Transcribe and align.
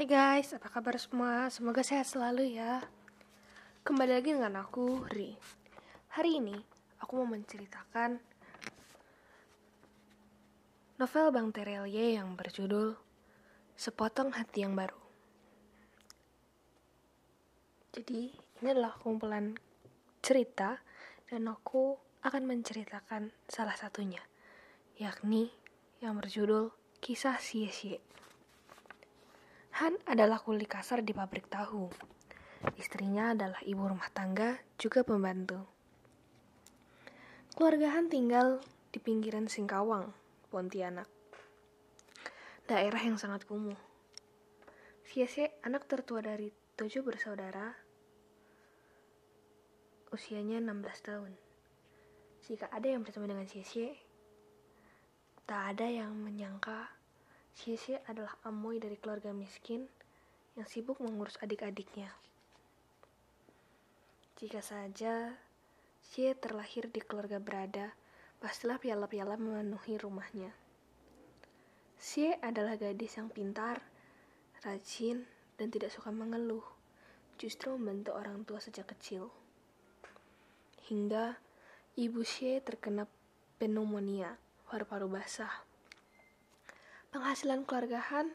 Hai 0.00 0.08
guys, 0.08 0.56
apa 0.56 0.72
kabar 0.72 0.96
semua? 0.96 1.52
Semoga 1.52 1.84
sehat 1.84 2.08
selalu 2.08 2.56
ya. 2.56 2.80
Kembali 3.84 4.16
lagi 4.16 4.32
dengan 4.32 4.56
aku, 4.56 5.04
Ri. 5.12 5.36
Hari 6.16 6.40
ini, 6.40 6.56
aku 7.04 7.20
mau 7.20 7.28
menceritakan 7.28 8.16
novel 10.96 11.26
Bang 11.36 11.52
Terelie 11.52 12.16
yang 12.16 12.32
berjudul 12.32 12.96
Sepotong 13.76 14.32
Hati 14.32 14.64
Yang 14.64 14.74
Baru. 14.80 15.00
Jadi, 17.92 18.32
ini 18.32 18.68
adalah 18.72 18.96
kumpulan 18.96 19.52
cerita 20.24 20.80
dan 21.28 21.44
aku 21.44 22.00
akan 22.24 22.48
menceritakan 22.48 23.36
salah 23.52 23.76
satunya, 23.76 24.24
yakni 24.96 25.52
yang 26.00 26.16
berjudul 26.16 26.72
Kisah 27.04 27.36
Sie-Sie. 27.36 28.00
Han 29.80 29.96
adalah 30.04 30.36
kuli 30.44 30.68
kasar 30.68 31.00
di 31.00 31.16
pabrik 31.16 31.48
tahu. 31.48 31.88
Istrinya 32.76 33.32
adalah 33.32 33.64
ibu 33.64 33.80
rumah 33.80 34.12
tangga, 34.12 34.60
juga 34.76 35.00
pembantu. 35.00 35.64
Keluarga 37.56 37.96
Han 37.96 38.12
tinggal 38.12 38.60
di 38.92 39.00
pinggiran 39.00 39.48
Singkawang, 39.48 40.12
Pontianak. 40.52 41.08
Daerah 42.68 43.00
yang 43.00 43.16
sangat 43.16 43.48
kumuh. 43.48 43.80
Siese 45.08 45.56
anak 45.64 45.88
tertua 45.88 46.20
dari 46.20 46.52
tujuh 46.76 47.00
bersaudara, 47.00 47.72
usianya 50.12 50.60
16 50.60 51.08
tahun. 51.08 51.32
Jika 52.44 52.68
ada 52.68 52.84
yang 52.84 53.00
bertemu 53.00 53.32
dengan 53.32 53.48
Siese, 53.48 53.96
tak 55.48 55.72
ada 55.72 55.88
yang 55.88 56.12
menyangka 56.20 56.99
Xie 57.58 57.98
adalah 58.06 58.36
Amoy 58.46 58.78
dari 58.78 58.94
keluarga 58.96 59.34
miskin 59.34 59.84
yang 60.54 60.66
sibuk 60.66 61.02
mengurus 61.02 61.36
adik-adiknya. 61.42 62.10
Jika 64.40 64.64
saja 64.64 65.36
Xie 66.00 66.32
terlahir 66.34 66.88
di 66.88 66.98
keluarga 67.04 67.36
berada, 67.38 67.92
pastilah 68.40 68.80
piala-piala 68.80 69.36
memenuhi 69.36 70.00
rumahnya. 70.00 70.50
Xie 72.00 72.40
adalah 72.40 72.80
gadis 72.80 73.20
yang 73.20 73.28
pintar, 73.28 73.84
rajin, 74.64 75.28
dan 75.60 75.68
tidak 75.68 75.92
suka 75.92 76.08
mengeluh, 76.08 76.64
justru 77.36 77.76
membantu 77.76 78.16
orang 78.16 78.42
tua 78.48 78.58
sejak 78.58 78.88
kecil. 78.96 79.28
Hingga 80.88 81.36
ibu 82.00 82.24
Xie 82.24 82.64
terkena 82.64 83.04
pneumonia, 83.60 84.40
paru-paru 84.66 85.06
basah 85.12 85.69
penghasilan 87.10 87.66
keluarga 87.66 87.98
Han 88.14 88.30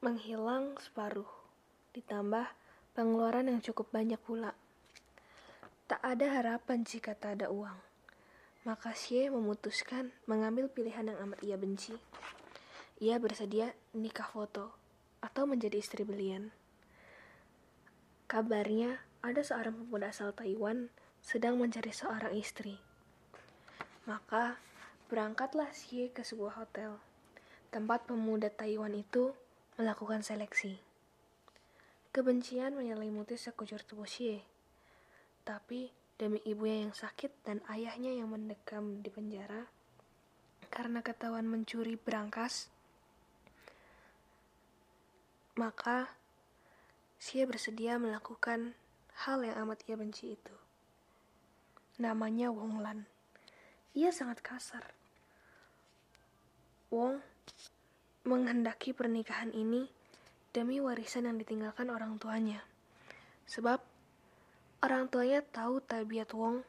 menghilang 0.00 0.80
separuh, 0.80 1.28
ditambah 1.92 2.48
pengeluaran 2.96 3.52
yang 3.52 3.60
cukup 3.60 3.92
banyak 3.92 4.16
pula. 4.16 4.56
Tak 5.84 6.00
ada 6.00 6.32
harapan 6.32 6.80
jika 6.80 7.12
tak 7.12 7.40
ada 7.40 7.52
uang. 7.52 7.76
Maka 8.64 8.96
Xie 8.96 9.28
memutuskan 9.28 10.08
mengambil 10.24 10.72
pilihan 10.72 11.12
yang 11.12 11.18
amat 11.28 11.44
ia 11.44 11.60
benci. 11.60 11.92
Ia 13.04 13.20
bersedia 13.20 13.76
nikah 13.92 14.32
foto 14.32 14.72
atau 15.20 15.44
menjadi 15.44 15.76
istri 15.76 16.08
belian. 16.08 16.56
Kabarnya, 18.32 19.04
ada 19.20 19.44
seorang 19.44 19.76
pemuda 19.76 20.08
asal 20.08 20.32
Taiwan 20.32 20.88
sedang 21.20 21.60
mencari 21.60 21.92
seorang 21.92 22.32
istri. 22.32 22.80
Maka 24.08 24.56
Berangkatlah 25.08 25.72
Xie 25.72 26.12
ke 26.12 26.20
sebuah 26.20 26.60
hotel, 26.60 27.00
tempat 27.72 28.04
pemuda 28.04 28.52
Taiwan 28.52 28.92
itu 28.92 29.32
melakukan 29.80 30.20
seleksi. 30.20 30.76
Kebencian 32.12 32.76
menyelimuti 32.76 33.40
sekujur 33.40 33.80
tubuh 33.88 34.04
Xie, 34.04 34.44
tapi 35.48 35.88
demi 36.20 36.44
ibunya 36.44 36.84
yang 36.84 36.92
sakit 36.92 37.32
dan 37.40 37.64
ayahnya 37.72 38.12
yang 38.20 38.28
mendekam 38.28 39.00
di 39.00 39.08
penjara, 39.08 39.64
karena 40.68 41.00
ketahuan 41.00 41.48
mencuri 41.48 41.96
berangkas, 41.96 42.68
maka 45.56 46.12
Xie 47.16 47.48
bersedia 47.48 47.96
melakukan 47.96 48.76
hal 49.24 49.40
yang 49.40 49.56
amat 49.64 49.88
ia 49.88 49.96
benci 49.96 50.36
itu. 50.36 50.56
Namanya 51.96 52.52
Wong 52.52 52.84
Lan. 52.84 53.08
Ia 53.96 54.12
sangat 54.12 54.44
kasar 54.44 54.97
Wong 56.88 57.20
menghendaki 58.24 58.96
pernikahan 58.96 59.52
ini 59.52 59.88
demi 60.56 60.80
warisan 60.80 61.28
yang 61.28 61.36
ditinggalkan 61.36 61.92
orang 61.92 62.16
tuanya. 62.16 62.64
Sebab 63.44 63.80
orang 64.80 65.12
tuanya 65.12 65.44
tahu 65.44 65.84
tabiat 65.84 66.32
Wong 66.32 66.64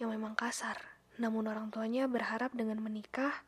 yang 0.00 0.12
memang 0.12 0.32
kasar, 0.32 0.80
namun 1.20 1.44
orang 1.44 1.68
tuanya 1.68 2.08
berharap 2.08 2.56
dengan 2.56 2.80
menikah 2.80 3.44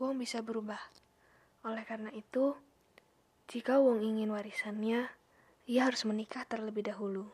Wong 0.00 0.16
bisa 0.16 0.40
berubah. 0.40 0.80
Oleh 1.64 1.84
karena 1.84 2.10
itu, 2.16 2.56
jika 3.46 3.78
Wong 3.78 4.00
ingin 4.00 4.32
warisannya, 4.32 5.12
ia 5.64 5.80
harus 5.84 6.08
menikah 6.08 6.44
terlebih 6.48 6.88
dahulu. 6.88 7.28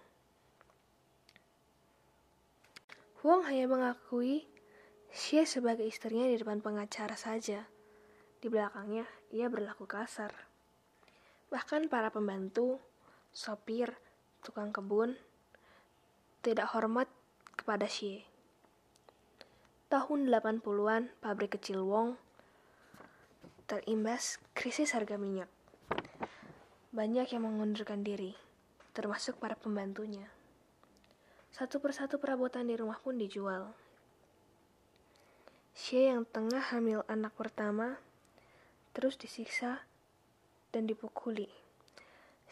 Wong 3.23 3.45
hanya 3.47 3.67
mengakui 3.69 4.49
Xie 5.11 5.43
sebagai 5.43 5.87
istrinya 5.87 6.27
di 6.27 6.39
depan 6.39 6.63
pengacara 6.63 7.19
saja. 7.19 7.67
Di 8.39 8.47
belakangnya, 8.47 9.05
ia 9.35 9.51
berlaku 9.51 9.85
kasar. 9.85 10.31
Bahkan 11.51 11.91
para 11.91 12.15
pembantu, 12.15 12.79
sopir, 13.35 13.99
tukang 14.47 14.71
kebun, 14.71 15.19
tidak 16.47 16.71
hormat 16.73 17.11
kepada 17.59 17.91
Xie. 17.91 18.23
Tahun 19.91 20.31
80-an, 20.31 21.11
pabrik 21.19 21.59
kecil 21.59 21.83
Wong 21.83 22.15
terimbas 23.71 24.43
krisis 24.51 24.99
harga 24.99 25.15
minyak. 25.15 25.47
Banyak 26.91 27.31
yang 27.31 27.47
mengundurkan 27.47 28.03
diri, 28.03 28.35
termasuk 28.91 29.39
para 29.39 29.55
pembantunya. 29.55 30.27
Satu 31.55 31.79
persatu 31.79 32.19
perabotan 32.19 32.67
di 32.67 32.75
rumah 32.75 32.99
pun 32.99 33.15
dijual. 33.15 33.71
Xie 35.81 36.13
yang 36.13 36.29
tengah 36.29 36.61
hamil 36.61 37.09
anak 37.09 37.33
pertama 37.41 37.97
terus 38.93 39.17
disiksa 39.17 39.89
dan 40.77 40.85
dipukuli. 40.85 41.49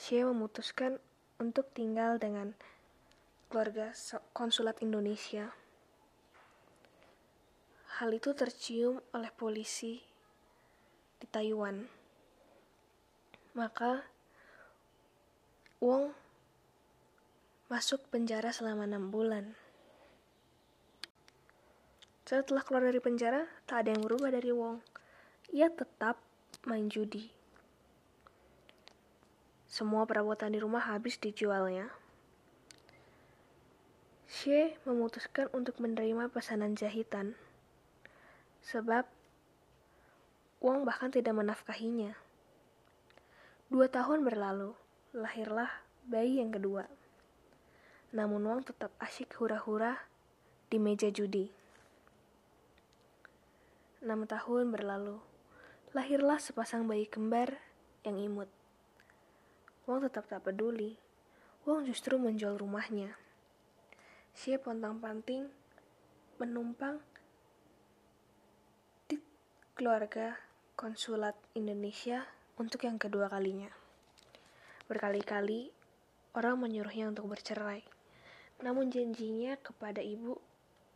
Xie 0.01 0.25
memutuskan 0.25 0.97
untuk 1.37 1.69
tinggal 1.77 2.17
dengan 2.17 2.57
keluarga 3.53 3.93
konsulat 4.33 4.81
Indonesia. 4.81 5.53
Hal 8.01 8.17
itu 8.17 8.33
tercium 8.33 9.05
oleh 9.13 9.29
polisi 9.29 10.01
di 11.21 11.29
Taiwan. 11.29 11.85
Maka 13.53 14.09
Wong 15.85 16.17
masuk 17.69 18.09
penjara 18.09 18.57
selama 18.57 18.89
enam 18.89 19.13
bulan. 19.13 19.68
Setelah 22.29 22.61
keluar 22.61 22.85
dari 22.85 23.01
penjara, 23.01 23.49
tak 23.65 23.89
ada 23.89 23.97
yang 23.97 24.05
berubah 24.05 24.29
dari 24.29 24.53
Wong. 24.53 24.85
Ia 25.49 25.73
tetap 25.73 26.21
main 26.69 26.85
judi. 26.93 27.33
Semua 29.65 30.05
perabotan 30.05 30.53
di 30.53 30.61
rumah 30.61 30.93
habis 30.93 31.17
dijualnya. 31.17 31.89
Xie 34.29 34.77
memutuskan 34.85 35.49
untuk 35.57 35.81
menerima 35.81 36.29
pesanan 36.29 36.77
jahitan. 36.77 37.33
Sebab 38.61 39.09
Wong 40.61 40.85
bahkan 40.85 41.09
tidak 41.09 41.33
menafkahinya. 41.33 42.13
Dua 43.73 43.89
tahun 43.89 44.21
berlalu, 44.29 44.77
lahirlah 45.17 45.73
bayi 46.05 46.45
yang 46.45 46.53
kedua. 46.53 46.93
Namun 48.13 48.45
Wong 48.45 48.61
tetap 48.69 48.93
asyik 49.01 49.33
hura-hura 49.41 49.97
di 50.69 50.77
meja 50.77 51.09
judi. 51.09 51.58
Enam 53.99 54.31
tahun 54.31 54.71
berlalu, 54.71 55.19
lahirlah 55.91 56.39
sepasang 56.39 56.87
bayi 56.87 57.11
kembar 57.11 57.59
yang 58.07 58.15
imut. 58.15 58.47
Wong 59.91 60.07
tetap 60.07 60.31
tak 60.31 60.47
peduli. 60.47 60.95
Wong 61.67 61.83
justru 61.83 62.15
menjual 62.15 62.63
rumahnya. 62.63 63.19
Siap 64.39 64.71
pontang-panting 64.71 65.51
menumpang 66.39 67.03
di 69.11 69.19
keluarga 69.75 70.39
konsulat 70.79 71.35
Indonesia 71.59 72.23
untuk 72.55 72.87
yang 72.87 73.03
kedua 73.03 73.27
kalinya. 73.27 73.75
Berkali-kali 74.87 75.75
orang 76.39 76.55
menyuruhnya 76.63 77.11
untuk 77.11 77.35
bercerai, 77.35 77.83
namun 78.63 78.95
janjinya 78.95 79.59
kepada 79.59 79.99
ibu 79.99 80.39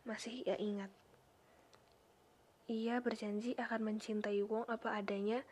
masih 0.07 0.47
ia 0.47 0.55
ingat. 0.55 1.02
Ia 2.71 3.03
berjanji 3.03 3.59
akan 3.59 3.91
mencintai 3.91 4.39
Wong 4.47 4.63
apa 4.71 4.95
adanya 4.95 5.43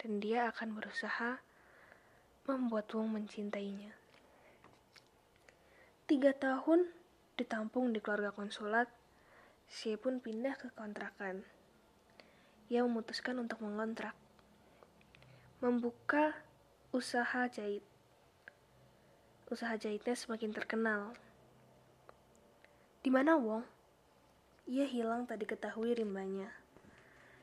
dan 0.00 0.16
dia 0.16 0.48
akan 0.48 0.72
berusaha 0.72 1.44
membuat 2.48 2.88
Wong 2.96 3.12
mencintainya. 3.12 3.92
Tiga 6.08 6.32
tahun 6.32 6.88
ditampung 7.36 7.92
di 7.92 8.00
keluarga 8.00 8.32
konsulat, 8.32 8.88
Xie 9.68 10.00
pun 10.00 10.24
pindah 10.24 10.56
ke 10.56 10.72
kontrakan. 10.72 11.44
Ia 12.72 12.80
memutuskan 12.80 13.44
untuk 13.44 13.60
mengontrak, 13.60 14.16
membuka 15.60 16.32
usaha 16.96 17.44
jahit. 17.44 17.84
Usaha 19.52 19.76
jahitnya 19.76 20.16
semakin 20.16 20.56
terkenal. 20.56 21.12
Di 23.04 23.12
mana 23.12 23.36
Wong? 23.36 23.83
Ia 24.64 24.88
hilang 24.88 25.28
tadi 25.28 25.44
ketahui 25.44 25.92
rimbanya. 25.92 26.48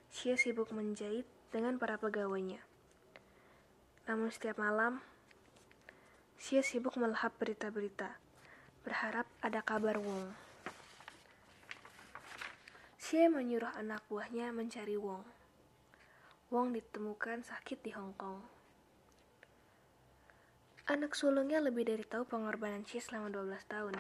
Xie 0.10 0.34
sibuk 0.42 0.74
menjahit 0.74 1.30
dengan 1.54 1.78
para 1.78 2.02
pegawainya. 2.02 2.58
Namun 4.10 4.34
setiap 4.34 4.58
malam, 4.58 5.06
Xie 6.42 6.66
sibuk 6.66 6.98
melahap 6.98 7.38
berita-berita, 7.38 8.18
berharap 8.82 9.30
ada 9.46 9.62
kabar 9.62 10.02
Wong. 10.02 10.34
Xie 12.98 13.30
menyuruh 13.30 13.70
anak 13.78 14.02
buahnya 14.10 14.50
mencari 14.50 14.98
Wong. 14.98 15.22
Wong 16.50 16.74
ditemukan 16.74 17.46
sakit 17.46 17.86
di 17.86 17.94
Hong 17.94 18.18
Kong. 18.18 18.42
Anak 20.90 21.14
sulungnya 21.14 21.62
lebih 21.62 21.86
dari 21.86 22.02
tahu 22.02 22.26
pengorbanan 22.26 22.82
Xie 22.82 22.98
selama 22.98 23.30
12 23.30 23.62
tahun. 23.70 23.94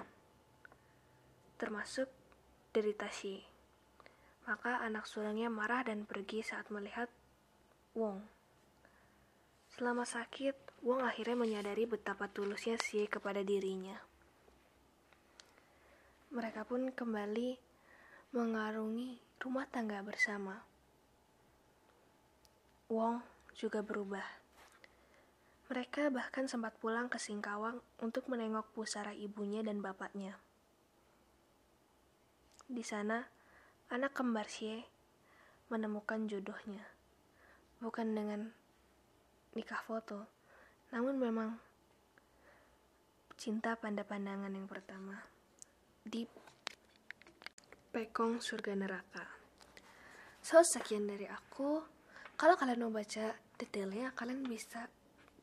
Termasuk 1.62 2.20
derita 2.71 3.12
Xie. 3.12 3.44
Maka 4.47 4.79
anak 4.79 5.06
sulungnya 5.06 5.51
marah 5.51 5.83
dan 5.83 6.07
pergi 6.07 6.41
saat 6.41 6.71
melihat 6.71 7.12
Wong. 7.91 8.23
Selama 9.75 10.07
sakit, 10.07 10.83
Wong 10.83 11.03
akhirnya 11.03 11.35
menyadari 11.35 11.83
betapa 11.83 12.31
tulusnya 12.31 12.79
Xie 12.79 13.12
kepada 13.12 13.44
dirinya. 13.44 14.00
Mereka 16.31 16.63
pun 16.63 16.95
kembali 16.95 17.59
mengarungi 18.31 19.19
rumah 19.44 19.67
tangga 19.67 20.00
bersama. 20.00 20.63
Wong 22.88 23.19
juga 23.51 23.83
berubah. 23.83 24.24
Mereka 25.67 26.12
bahkan 26.12 26.47
sempat 26.47 26.75
pulang 26.79 27.07
ke 27.07 27.19
Singkawang 27.19 27.79
untuk 28.00 28.27
menengok 28.31 28.71
pusara 28.75 29.15
ibunya 29.15 29.63
dan 29.63 29.79
bapaknya. 29.79 30.39
Di 32.71 32.88
sana, 32.88 33.19
anak 33.91 34.15
kembar 34.15 34.47
Xie 34.47 34.88
menemukan 35.68 36.23
jodohnya. 36.23 36.88
Bukan 37.83 38.15
dengan 38.15 38.47
nikah 39.51 39.83
foto, 39.83 40.23
namun 40.95 41.19
memang 41.19 41.59
cinta 43.35 43.75
pada 43.75 44.07
pandangan 44.07 44.56
yang 44.56 44.71
pertama. 44.71 45.19
Di 46.00 46.23
Pekong 47.91 48.39
Surga 48.39 48.71
Neraka. 48.79 49.27
So, 50.39 50.63
sekian 50.63 51.12
dari 51.12 51.27
aku. 51.27 51.83
Kalau 52.39 52.56
kalian 52.56 52.88
mau 52.88 52.95
baca 52.95 53.35
detailnya, 53.59 54.15
kalian 54.15 54.47
bisa 54.47 54.88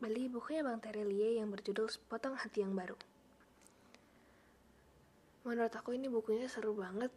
beli 0.01 0.33
bukunya 0.33 0.65
Bang 0.65 0.81
Terelie 0.81 1.37
yang 1.37 1.53
berjudul 1.53 1.93
Sepotong 1.93 2.41
Hati 2.41 2.65
Yang 2.65 2.73
Baru 2.73 3.18
menurut 5.49 5.73
aku 5.73 5.97
ini 5.97 6.13
bukunya 6.13 6.45
seru 6.47 6.77
banget. 6.77 7.09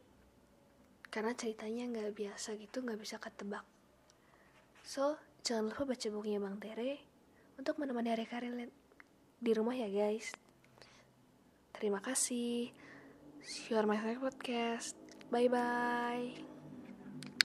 Karena 1.12 1.36
ceritanya 1.36 1.92
nggak 1.92 2.16
biasa 2.16 2.56
gitu 2.56 2.80
nggak 2.80 3.00
bisa 3.04 3.20
ketebak. 3.20 3.68
So 4.88 5.20
jangan 5.44 5.76
lupa 5.76 5.92
baca 5.92 6.08
bukunya 6.08 6.40
bang 6.40 6.58
Tere 6.64 6.94
untuk 7.60 7.76
menemani 7.78 8.16
hari 8.16 8.26
kalian 8.26 8.72
di 9.38 9.52
rumah 9.52 9.76
ya 9.76 9.92
guys. 9.92 10.32
Terima 11.76 12.00
kasih. 12.00 12.72
Share 13.44 13.90
my 13.90 13.98
podcast. 14.22 14.96
Bye 15.34 15.50
bye 15.50 16.51